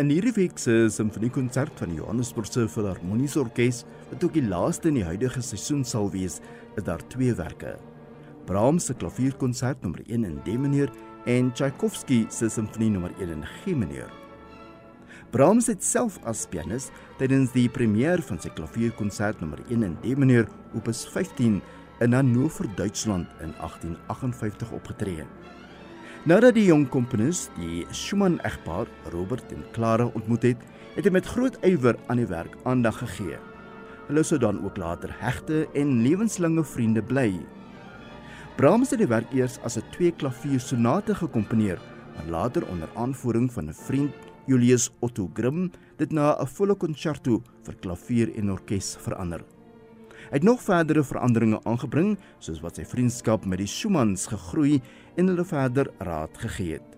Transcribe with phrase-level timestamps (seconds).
[0.00, 4.96] In hierdie week se simfoniekonsert van die Johannesburgse Filharmoniese Orkees, wat ook die laaste in
[4.96, 6.38] die huidige seisoen sal wees,
[6.80, 7.74] is daar twee werke.
[8.48, 10.88] Brahms se klavierkonsert nommer 1 in D mineur
[11.28, 14.08] en Tchaikovsky se simfonie nommer 1 in G mineur.
[15.36, 16.88] Brahms het self as pianis
[17.20, 20.48] tydens die premier van sy klavierkonsert nommer 1 in D mineur
[20.80, 21.60] opus 15
[22.00, 25.28] in Hannover, Duitsland in 1858 opgetree.
[26.28, 31.54] Nadat die jong komponis die Schumann-egpaar Robert en Clara ontmoet het, het hy met groot
[31.64, 33.38] ywer aan die werk aandag gegee.
[34.10, 37.30] Hulle sou dan ook later hegte en lewenslange vriende bly.
[38.58, 41.80] Brahms het die werk eers as 'n twee-klaviersonate gekomponeer,
[42.16, 44.12] maar later onder aanvoering van 'n vriend,
[44.46, 49.40] Julius Otto Grimm, dit na 'n volle konserto vir klavier en orkes verander.
[50.28, 54.80] Hy het nog verdere veranderinge aangebring, soos wat sy vriendskap met die Schumanns gegroei
[55.16, 56.96] en hulle verder raad gegee het.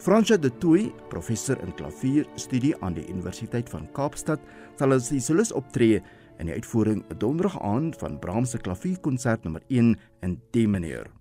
[0.00, 4.40] Fransja de Toey, professor in klavierstudie aan die Universiteit van Kaapstad,
[4.80, 6.00] sal as die solis optree
[6.40, 11.19] in die uitvoering 'n donderdag aand van Brahms se klavierkonsert nommer 1 in D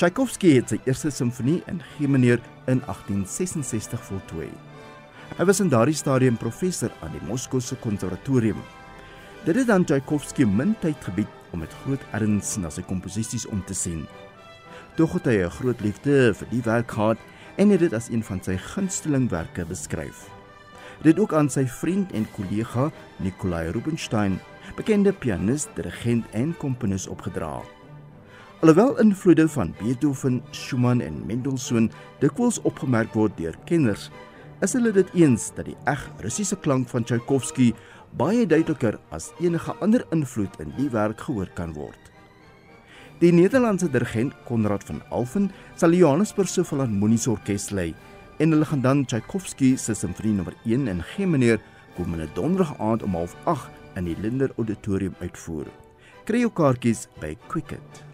[0.00, 2.40] Tchaikovsky het sy eerste simfonie in G mineur
[2.72, 4.46] in 1866 voltooi.
[5.36, 8.62] Hy was in daardie stadium professor aan die Moskouse Konservatorium.
[9.44, 13.60] Dit het aan Tchaikovsky min tyd gebied om met groot erns na sy komposisies om
[13.68, 14.06] te sien.
[14.96, 17.18] Tog het hy 'n groot liefde vir die werk gehad
[17.58, 20.30] en het dit as een van sy gunstelingwerke beskryf.
[21.02, 24.40] Dit ook aan sy vriend en kollega Nikolai Rubinstein,
[24.76, 27.60] bekende pianis, dirigent en komponis opgedra.
[28.60, 31.86] Alhoewel invloede van Beethoven, Schumann en Mendelssohn
[32.20, 34.10] dikwels opgemerk word deur kenners,
[34.60, 37.70] is hulle dit eens dat die eg Russiese klank van Tchaikovsky
[38.20, 42.10] baie duideliker as enige ander invloed in die werk gehoor kan word.
[43.24, 45.48] Die Nederlandse dirigent Konrad van Alphen
[45.80, 47.94] sal die Johannesburgse Filharmoniese Orkees lei
[48.44, 51.64] en hulle gaan dan Tchaikovsky se simfonie nommer 1 in G mineur
[51.96, 53.66] komende donderdag aand om 08:30
[53.96, 55.72] in die Linder Auditorium uitvoer.
[56.28, 58.09] Kry jou kaartjies by Quicket.